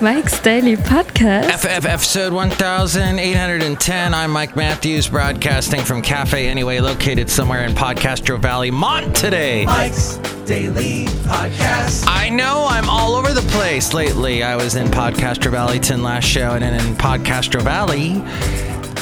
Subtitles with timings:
[0.00, 1.50] Mike's Daily Podcast.
[1.50, 4.14] FF episode 1810.
[4.14, 9.64] I'm Mike Matthews, broadcasting from Cafe Anyway, located somewhere in Podcastro Valley, Mont today.
[9.64, 12.04] Mike's Daily Podcast.
[12.08, 14.42] I know I'm all over the place lately.
[14.42, 18.22] I was in Podcastro Valleyton last show and then in Podcastro Valley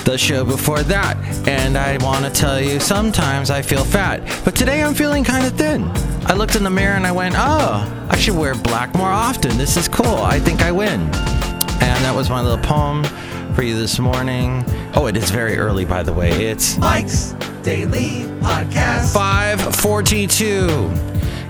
[0.04, 1.16] the show before that.
[1.48, 5.46] And I want to tell you, sometimes I feel fat, but today I'm feeling kind
[5.46, 5.88] of thin.
[6.26, 9.56] I looked in the mirror and I went, oh, I should wear black more often.
[9.58, 10.18] This is cool.
[10.18, 11.00] I think I win.
[11.00, 13.04] And that was my little poem
[13.54, 14.64] for you this morning.
[14.94, 16.30] Oh, it is very early, by the way.
[16.46, 17.32] It's Mike's
[17.62, 19.12] Daily Podcast.
[19.12, 20.90] 542.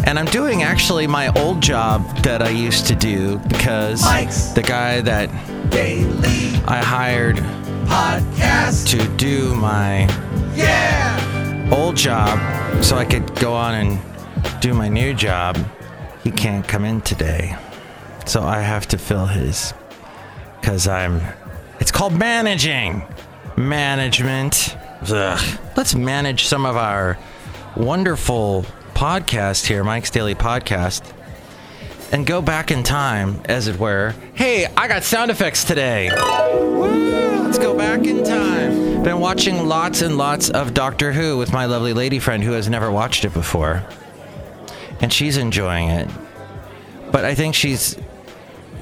[0.05, 4.63] And I'm doing actually my old job that I used to do because Mike's the
[4.63, 5.31] guy that
[5.71, 7.39] Daily I hired
[7.97, 8.89] Podcast.
[8.89, 10.09] to do my
[10.55, 11.69] Yeah.
[11.71, 12.39] old job
[12.83, 13.99] so I could go on and
[14.61, 15.59] do my new job,
[16.25, 17.55] he can't come in today.
[18.25, 19.75] So I have to fill his
[20.61, 21.21] because I'm
[21.81, 23.03] it's called managing.
[23.57, 24.75] Management.
[25.11, 25.59] Ugh.
[25.77, 27.19] Let's manage some of our
[27.77, 31.03] wonderful podcast here, Mike's Daily Podcast.
[32.11, 34.15] And go back in time, as it were.
[34.33, 36.11] Hey, I got sound effects today.
[36.15, 37.12] Woo,
[37.53, 39.03] let's go back in time.
[39.03, 42.67] Been watching lots and lots of Doctor Who with my lovely lady friend who has
[42.67, 43.85] never watched it before.
[45.03, 46.09] And she's enjoying it.
[47.11, 47.99] But I think she's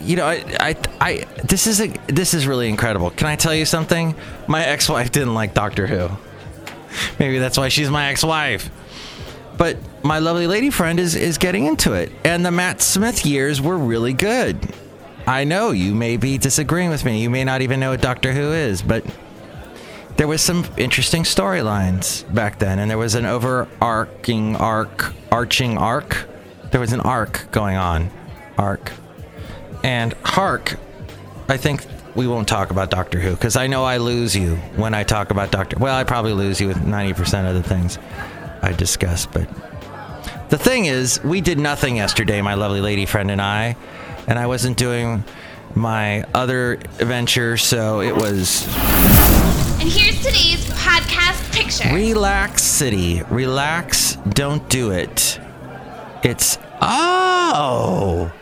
[0.00, 3.10] you know, I, I, I this is a, this is really incredible.
[3.10, 4.14] Can I tell you something?
[4.46, 6.08] My ex-wife didn't like Doctor Who.
[7.18, 8.70] Maybe that's why she's my ex-wife.
[9.58, 13.60] But my lovely lady friend is is getting into it, and the Matt Smith years
[13.60, 14.56] were really good.
[15.30, 17.22] I know you may be disagreeing with me.
[17.22, 19.04] You may not even know what Doctor Who is, but
[20.16, 26.26] there was some interesting storylines back then, and there was an overarching arc, arching arc.
[26.72, 28.10] There was an arc going on,
[28.58, 28.90] arc,
[29.84, 30.76] and hark.
[31.48, 34.94] I think we won't talk about Doctor Who because I know I lose you when
[34.94, 35.78] I talk about Doctor.
[35.78, 38.00] Well, I probably lose you with ninety percent of the things
[38.62, 39.48] I discuss, but
[40.48, 43.76] the thing is, we did nothing yesterday, my lovely lady friend and I,
[44.26, 45.24] and I wasn't doing
[45.74, 48.66] my other venture, so it was
[49.80, 51.94] And here's today's podcast picture.
[51.94, 53.22] Relax City.
[53.30, 55.38] Relax, don't do it.
[56.22, 58.32] It's oh.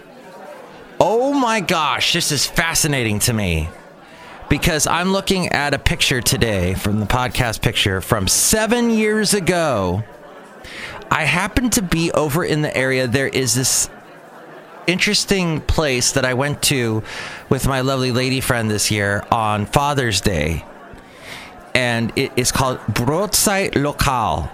[1.01, 3.69] Oh my gosh, this is fascinating to me.
[4.49, 10.03] Because I'm looking at a picture today from the podcast picture from 7 years ago.
[11.11, 13.89] I happen to be over in the area there is this
[14.89, 17.05] interesting place that I went to
[17.49, 20.65] with my lovely lady friend this year on Father's Day
[21.79, 24.51] and it is called Brotzeit Lokal,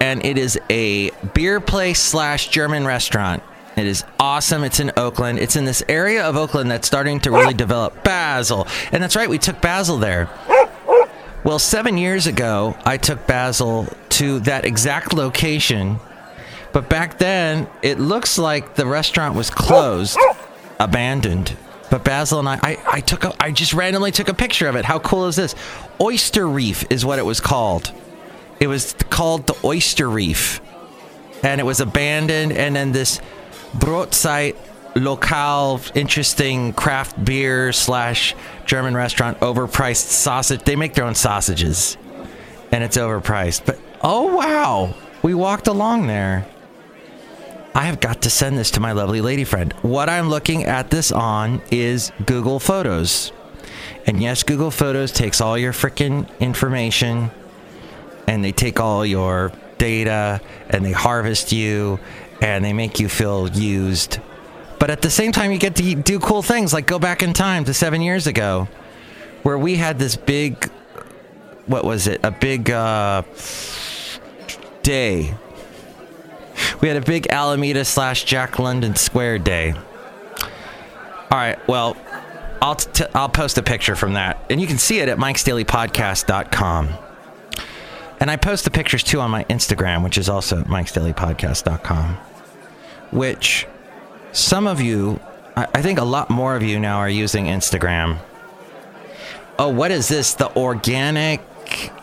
[0.00, 3.44] and it is a beer place slash German restaurant.
[3.76, 4.64] It is awesome.
[4.64, 5.38] It's in Oakland.
[5.38, 8.02] It's in this area of Oakland that's starting to really develop.
[8.02, 10.28] Basil, and that's right, we took Basil there.
[11.44, 16.00] Well, seven years ago, I took Basil to that exact location,
[16.74, 20.18] but back then it looks like the restaurant was closed,
[20.78, 21.56] abandoned.
[21.88, 24.74] But Basil and I, I, I took a, I just randomly took a picture of
[24.74, 24.84] it.
[24.84, 25.54] How cool is this?
[26.00, 27.92] Oyster Reef is what it was called.
[28.58, 30.60] It was called the Oyster Reef,
[31.44, 32.50] and it was abandoned.
[32.52, 33.20] And then this
[33.76, 34.56] Brotzeit
[34.94, 38.34] Lokal, interesting craft beer slash
[38.66, 40.64] German restaurant, overpriced sausage.
[40.64, 41.96] They make their own sausages,
[42.72, 43.64] and it's overpriced.
[43.64, 46.48] But oh wow, we walked along there.
[47.76, 49.72] I have got to send this to my lovely lady friend.
[49.82, 53.32] What I'm looking at this on is Google Photos.
[54.06, 57.32] And yes, Google Photos takes all your freaking information
[58.28, 60.40] and they take all your data
[60.70, 61.98] and they harvest you
[62.40, 64.20] and they make you feel used.
[64.78, 67.32] But at the same time, you get to do cool things like go back in
[67.32, 68.68] time to seven years ago
[69.42, 70.70] where we had this big,
[71.66, 72.20] what was it?
[72.22, 73.22] A big uh,
[74.84, 75.34] day
[76.80, 79.74] we had a big Alameda slash Jack London Square day.
[81.30, 81.96] All right, well,
[82.62, 86.88] I'll t- I'll post a picture from that, and you can see it at mikesdailypodcast.com.
[88.20, 92.16] And I post the pictures too on my Instagram, which is also mikesdailypodcast.com.
[93.10, 93.66] Which
[94.32, 95.20] some of you,
[95.56, 98.18] I, I think a lot more of you now are using Instagram.
[99.58, 100.34] Oh, what is this?
[100.34, 101.40] The Organic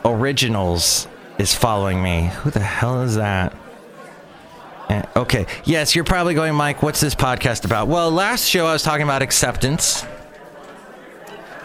[0.06, 1.08] Originals
[1.38, 2.28] is following me.
[2.42, 3.54] Who the hell is that?
[4.92, 5.46] Eh, Okay.
[5.64, 7.88] Yes, you're probably going, Mike, what's this podcast about?
[7.88, 10.06] Well, last show I was talking about acceptance.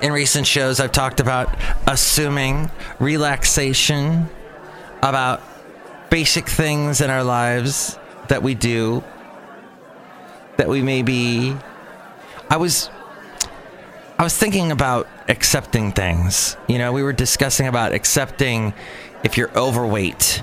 [0.00, 1.52] In recent shows, I've talked about
[1.88, 2.70] assuming,
[3.00, 4.28] relaxation,
[5.02, 5.42] about
[6.10, 9.02] basic things in our lives that we do
[10.56, 11.56] that we may be.
[12.48, 12.90] I was
[14.18, 16.56] I was thinking about accepting things.
[16.68, 18.72] You know, we were discussing about accepting
[19.24, 20.42] if you're overweight,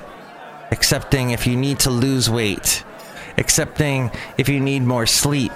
[0.73, 2.83] accepting if you need to lose weight,
[3.37, 5.53] accepting if you need more sleep.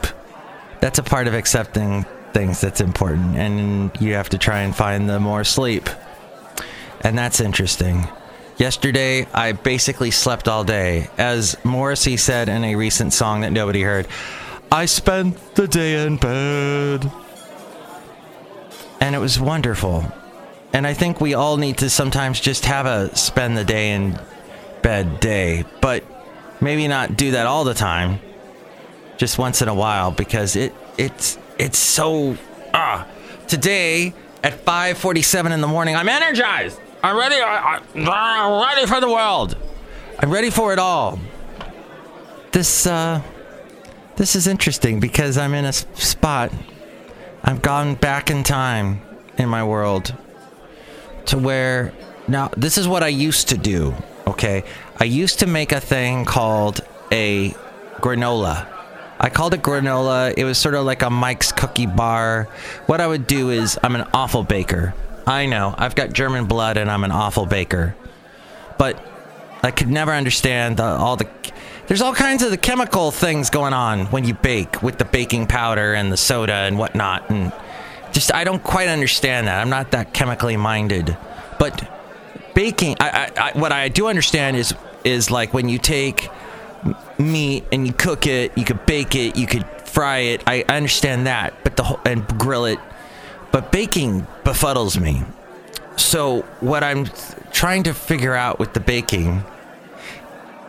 [0.79, 5.09] That's a part of accepting things that's important, and you have to try and find
[5.09, 5.89] the more sleep.
[7.01, 8.07] And that's interesting.
[8.57, 11.09] Yesterday, I basically slept all day.
[11.17, 14.07] As Morrissey said in a recent song that nobody heard,
[14.71, 17.11] I spent the day in bed.
[18.99, 20.11] And it was wonderful.
[20.73, 24.19] And I think we all need to sometimes just have a spend the day in
[24.87, 26.01] bed day, but
[26.61, 28.21] maybe not do that all the time.
[29.17, 32.37] Just once in a while because it it's it's so
[32.73, 33.05] ah
[33.49, 34.13] today
[34.45, 36.79] at 5:47 in the morning I'm energized.
[37.03, 37.35] I'm ready.
[37.35, 39.57] I, am ready for the world.
[40.19, 41.19] I'm ready for it all.
[42.53, 43.21] This uh,
[44.15, 46.53] this is interesting because I'm in a spot.
[47.43, 49.01] I've gone back in time
[49.37, 50.15] in my world
[51.25, 51.91] to where
[52.29, 53.93] now this is what I used to do.
[54.27, 54.65] Okay,
[54.99, 56.81] I used to make a thing called
[57.13, 57.51] a
[58.01, 58.67] granola.
[59.21, 60.33] I called it granola.
[60.35, 62.49] It was sort of like a Mike's cookie bar.
[62.87, 64.93] What I would do is I'm an awful baker.
[65.25, 65.73] I know.
[65.77, 67.95] I've got German blood and I'm an awful baker.
[68.77, 69.01] But
[69.63, 71.29] I could never understand the, all the.
[71.87, 75.47] There's all kinds of the chemical things going on when you bake with the baking
[75.47, 77.29] powder and the soda and whatnot.
[77.29, 77.53] And
[78.11, 79.61] just, I don't quite understand that.
[79.61, 81.15] I'm not that chemically minded.
[81.59, 81.89] But
[82.57, 84.73] baking, I, I, I, what I do understand is,
[85.03, 86.29] is like when you take
[87.19, 90.43] meat and you cook it, you could bake it, you could fry it.
[90.47, 91.53] I, I understand that.
[91.63, 92.79] But the whole, and grill it
[93.51, 95.23] but baking befuddles me.
[95.95, 97.07] So, what I'm
[97.51, 99.43] trying to figure out with the baking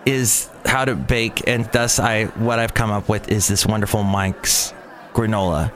[0.07, 4.03] is how to bake, and thus, I what I've come up with is this wonderful
[4.05, 4.73] Mike's
[5.13, 5.71] granola,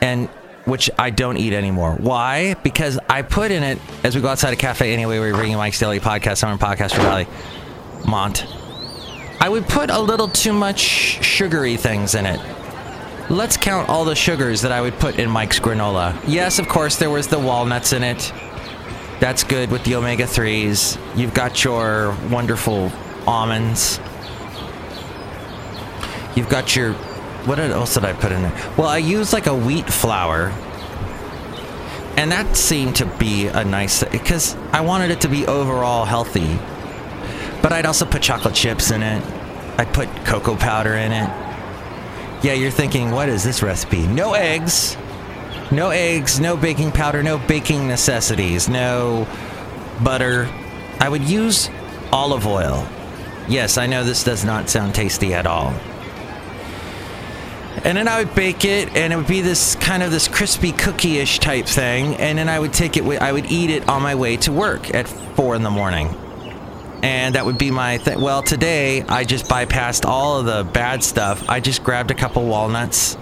[0.00, 0.28] and
[0.66, 1.96] which I don't eat anymore.
[1.98, 2.54] Why?
[2.62, 5.18] Because I put in it as we go outside a cafe anyway.
[5.18, 7.26] We're bringing Mike's Daily Podcast, Summer Podcast for Valley
[8.06, 8.46] Mont.
[9.40, 12.40] I would put a little too much sugary things in it
[13.28, 16.16] Let's count all the sugars that I would put in Mike's granola.
[16.28, 18.32] Yes, of course, there was the walnuts in it.
[19.18, 20.96] That's good with the omega 3s.
[21.18, 22.92] You've got your wonderful
[23.26, 23.98] almonds.
[26.36, 26.94] You've got your.
[27.46, 28.74] What else did I put in there?
[28.76, 30.52] Well, I used like a wheat flour.
[32.16, 34.02] And that seemed to be a nice.
[34.02, 36.58] Because I wanted it to be overall healthy.
[37.62, 39.22] But I'd also put chocolate chips in it.
[39.78, 41.28] I'd put cocoa powder in it.
[42.42, 44.06] Yeah, you're thinking, what is this recipe?
[44.06, 44.96] No eggs.
[45.70, 49.26] No eggs, no baking powder, no baking necessities, no
[50.02, 50.48] butter.
[51.00, 51.70] I would use
[52.12, 52.88] olive oil.
[53.48, 55.74] Yes, I know this does not sound tasty at all.
[57.84, 60.72] And then I would bake it, and it would be this kind of this crispy
[60.72, 62.16] cookie-ish type thing.
[62.16, 64.94] And then I would take it, I would eat it on my way to work
[64.94, 66.14] at four in the morning
[67.02, 68.20] and that would be my thing.
[68.20, 71.48] Well, today I just bypassed all of the bad stuff.
[71.48, 73.16] I just grabbed a couple walnuts,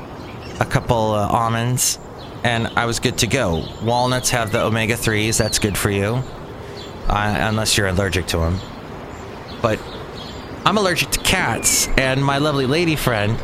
[0.60, 1.98] a couple uh, almonds,
[2.44, 3.66] and I was good to go.
[3.82, 6.22] Walnuts have the omega 3s, that's good for you,
[7.08, 8.58] uh, unless you're allergic to them.
[9.60, 9.80] But
[10.64, 13.38] I'm allergic to cats, and my lovely lady friend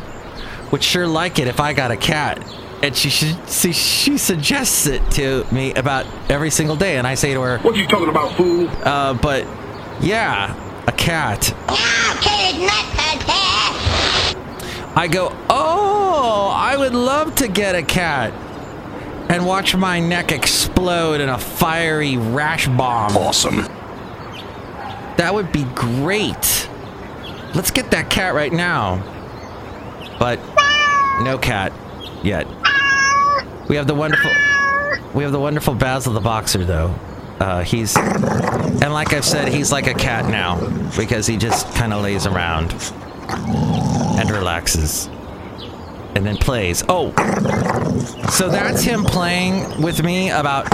[0.71, 2.43] would sure like it if I got a cat.
[2.83, 7.13] And she should see she suggests it to me about every single day, and I
[7.13, 9.45] say to her, "What you talking about, fool?" Uh, but
[10.01, 10.55] yeah,
[10.87, 11.53] a cat.
[11.69, 14.37] Yeah, kid, not a cat.
[14.95, 18.33] I go, oh, I would love to get a cat
[19.29, 23.15] and watch my neck explode in a fiery rash bomb.
[23.15, 23.57] Awesome.
[25.17, 26.69] That would be great.
[27.53, 29.03] Let's get that cat right now.
[30.19, 30.39] But
[31.23, 31.71] no cat
[32.23, 32.47] yet.
[33.67, 34.31] We have the wonderful
[35.13, 36.95] we have the wonderful Basil the boxer though.
[37.39, 40.59] Uh, he's, and like I've said, he's like a cat now
[40.95, 42.71] because he just kind of lays around
[43.29, 45.07] and relaxes
[46.15, 46.83] and then plays.
[46.87, 47.09] Oh,
[48.29, 50.67] so that's him playing with me about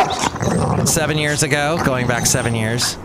[0.87, 2.97] seven years ago, going back seven years.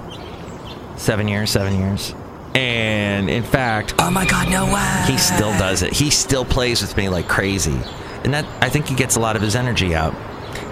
[0.96, 2.14] Seven years, seven years.
[2.54, 5.04] And in fact, oh my god, no way.
[5.06, 5.92] He still does it.
[5.92, 7.80] He still plays with me like crazy.
[8.24, 10.14] And that, I think he gets a lot of his energy out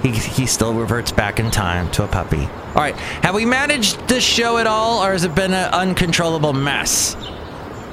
[0.02, 2.48] he, he still reverts back in time to a puppy.
[2.68, 6.52] All right, have we managed this show at all, or has it been an uncontrollable
[6.52, 7.16] mess?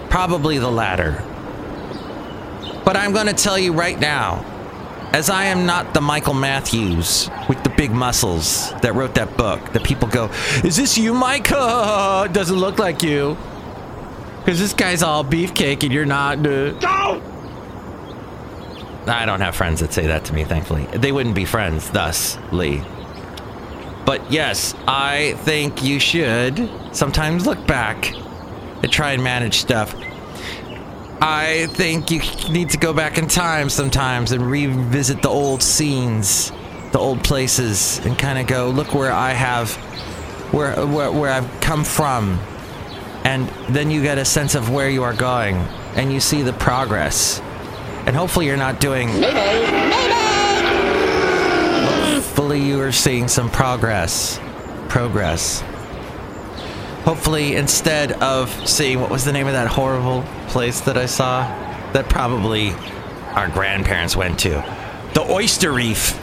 [0.10, 1.24] Probably the latter.
[2.86, 4.46] But I'm going to tell you right now,
[5.12, 9.74] as I am not the Michael Matthews with the big muscles that wrote that book,
[9.74, 10.30] that people go,
[10.64, 11.50] Is this you, Mike?
[11.50, 13.38] doesn't look like you.
[14.48, 16.38] Because this guy's all beefcake and you're not.
[16.48, 17.20] Uh.
[19.06, 20.86] I don't have friends that say that to me, thankfully.
[20.86, 22.82] They wouldn't be friends, thus, Lee.
[24.06, 29.94] But yes, I think you should sometimes look back and try and manage stuff.
[31.20, 36.54] I think you need to go back in time sometimes and revisit the old scenes,
[36.94, 39.74] the old places, and kind of go, look where I have,
[40.54, 42.40] where, where, where I've come from.
[43.28, 45.56] And then you get a sense of where you are going,
[45.98, 47.42] and you see the progress.
[48.06, 49.10] And hopefully you're not doing.
[49.20, 50.14] Maybe, maybe!
[52.14, 54.40] Hopefully you are seeing some progress.
[54.88, 55.60] Progress.
[57.04, 61.44] Hopefully, instead of seeing what was the name of that horrible place that I saw,
[61.92, 62.72] that probably
[63.36, 64.52] our grandparents went to,
[65.16, 66.14] the Oyster Reef,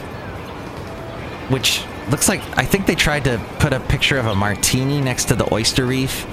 [1.51, 5.25] which looks like I think they tried to put a picture of a martini next
[5.25, 6.25] to the Oyster Reef,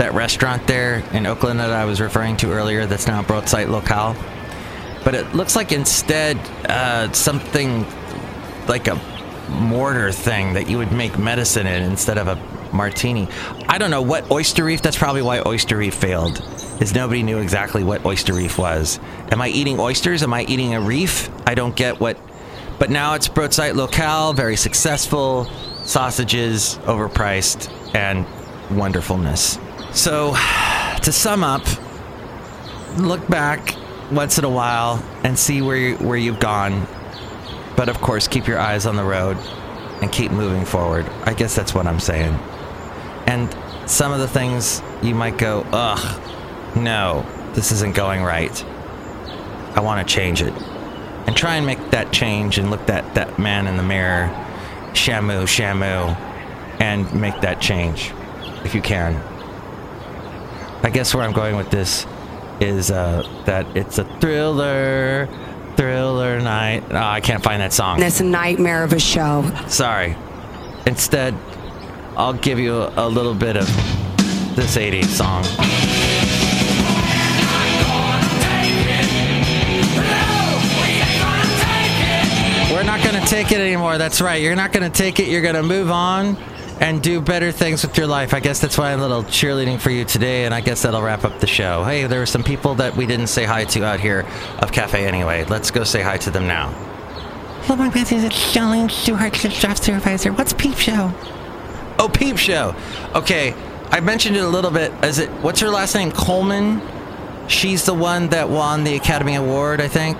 [0.00, 2.86] that restaurant there in Oakland that I was referring to earlier.
[2.86, 4.16] That's now Brotzeit Lokal,
[5.04, 6.38] but it looks like instead
[6.70, 7.84] uh, something
[8.66, 8.94] like a
[9.50, 12.36] mortar thing that you would make medicine in instead of a
[12.74, 13.28] martini.
[13.68, 14.80] I don't know what Oyster Reef.
[14.80, 16.42] That's probably why Oyster Reef failed.
[16.80, 18.98] Is nobody knew exactly what Oyster Reef was.
[19.30, 20.22] Am I eating oysters?
[20.22, 21.28] Am I eating a reef?
[21.46, 22.18] I don't get what.
[22.78, 25.44] But now it's Brotzeit Lokal, very successful,
[25.84, 28.24] sausages, overpriced, and
[28.74, 29.58] wonderfulness.
[29.92, 30.34] So,
[31.02, 31.62] to sum up,
[32.96, 33.76] look back
[34.10, 36.86] once in a while and see where you, where you've gone.
[37.76, 39.36] But of course, keep your eyes on the road
[40.02, 41.06] and keep moving forward.
[41.24, 42.34] I guess that's what I'm saying.
[43.26, 43.54] And
[43.86, 48.64] some of the things you might go, ugh, no, this isn't going right.
[49.74, 50.52] I want to change it.
[51.26, 54.28] And try and make that change and look that, that man in the mirror,
[54.92, 56.16] Shamu, Shamu,
[56.80, 58.12] and make that change
[58.64, 59.22] if you can.
[60.82, 62.06] I guess where I'm going with this
[62.58, 65.28] is uh, that it's a thriller,
[65.76, 66.84] thriller night.
[66.90, 68.02] Oh, I can't find that song.
[68.02, 69.50] It's a nightmare of a show.
[69.68, 70.16] Sorry.
[70.86, 71.34] Instead,
[72.16, 73.66] I'll give you a, a little bit of
[74.56, 75.44] this 80s song.
[82.72, 83.98] We're not to take it anymore.
[83.98, 84.40] That's right.
[84.40, 85.28] You're not to take it.
[85.28, 86.38] You're to move on
[86.80, 88.32] and do better things with your life.
[88.32, 91.02] I guess that's why I'm a little cheerleading for you today, and I guess that'll
[91.02, 91.84] wrap up the show.
[91.84, 94.26] Hey, there were some people that we didn't say hi to out here
[94.58, 95.44] of Cafe anyway.
[95.44, 96.70] Let's go say hi to them now.
[97.64, 100.32] Hello, my name is Charlene Stewart, staff supervisor.
[100.32, 101.12] What's Peep Show?
[101.98, 102.74] Oh, Peep Show.
[103.14, 103.54] Okay,
[103.90, 104.92] I mentioned it a little bit.
[105.04, 106.10] Is it what's her last name?
[106.10, 106.80] Colman.
[107.48, 110.18] She's the one that won the Academy Award, I think.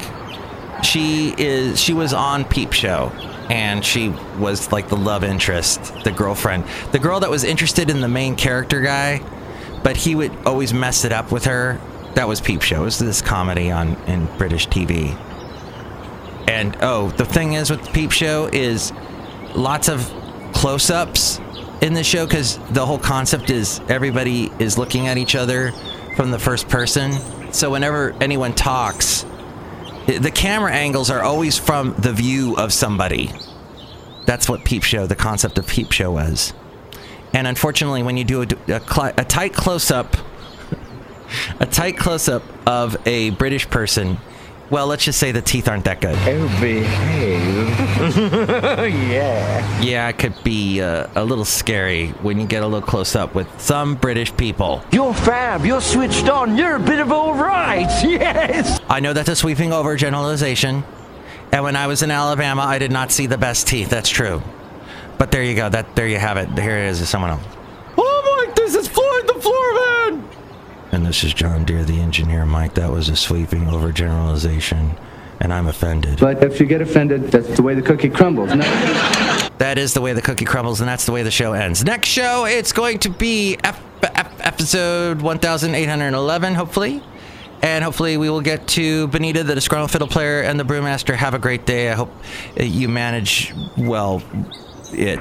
[0.84, 1.80] She is.
[1.80, 3.12] She was on Peep Show,
[3.50, 8.00] and she was like the love interest, the girlfriend, the girl that was interested in
[8.00, 9.20] the main character guy,
[9.82, 11.80] but he would always mess it up with her.
[12.14, 12.82] That was Peep Show.
[12.82, 15.18] It was this comedy on in British TV.
[16.48, 18.92] And oh, the thing is with Peep Show is
[19.56, 20.00] lots of
[20.52, 21.40] close-ups
[21.80, 25.72] in the show because the whole concept is everybody is looking at each other
[26.14, 27.12] from the first person.
[27.52, 29.24] So whenever anyone talks,
[30.06, 33.30] the camera angles are always from the view of somebody.
[34.26, 36.52] That's what Peep Show, the concept of Peep Show was.
[37.32, 40.16] And unfortunately, when you do a, a, a tight close-up,
[41.60, 44.18] a tight close-up of a British person,
[44.70, 46.16] well, let's just say the teeth aren't that good.
[46.16, 47.68] Oh, behave.
[49.10, 49.80] yeah.
[49.80, 53.34] Yeah, it could be uh, a little scary when you get a little close up
[53.34, 54.82] with some British people.
[54.92, 55.64] You're fab.
[55.66, 56.56] You're switched on.
[56.56, 57.88] You're a bit of all right.
[58.10, 58.80] Yes.
[58.88, 60.84] I know that's a sweeping overgeneralization.
[61.52, 63.88] And when I was in Alabama, I did not see the best teeth.
[63.88, 64.42] That's true.
[65.18, 65.68] But there you go.
[65.68, 66.48] That there you have it.
[66.58, 67.08] Here it is.
[67.08, 67.42] Someone else.
[67.98, 70.24] Oh Mike, this is Floyd the Floorman.
[70.92, 72.44] And this is John Deere, the engineer.
[72.44, 74.98] Mike, that was a sweeping overgeneralization,
[75.38, 76.18] and I'm offended.
[76.18, 78.52] But if you get offended, that's the way the cookie crumbles.
[78.54, 78.64] No.
[79.58, 81.84] That is the way the cookie crumbles, and that's the way the show ends.
[81.84, 87.02] Next show, it's going to be episode 1811, hopefully.
[87.62, 91.14] And hopefully, we will get to Benita, the disgruntled fiddle player, and the brewmaster.
[91.14, 91.90] Have a great day.
[91.90, 92.10] I hope
[92.58, 94.22] uh, you manage well
[94.92, 95.20] it.